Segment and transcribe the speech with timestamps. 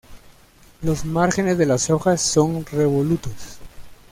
[0.81, 3.59] Los márgenes de las hojas son revolutos.